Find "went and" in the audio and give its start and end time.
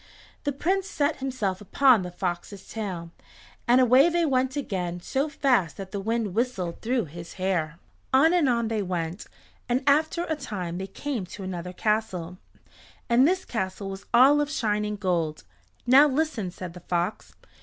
8.81-9.83